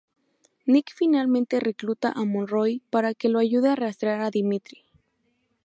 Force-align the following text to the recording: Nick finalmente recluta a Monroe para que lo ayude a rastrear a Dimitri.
Nick 0.65 0.91
finalmente 0.95 1.59
recluta 1.59 2.11
a 2.11 2.25
Monroe 2.25 2.81
para 2.89 3.13
que 3.13 3.29
lo 3.29 3.37
ayude 3.37 3.69
a 3.69 3.75
rastrear 3.75 4.21
a 4.21 4.31
Dimitri. 4.31 4.83